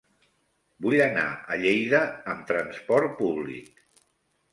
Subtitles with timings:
[0.85, 1.25] Vull anar
[1.55, 1.99] a Lleida
[2.33, 3.71] amb trasport públic.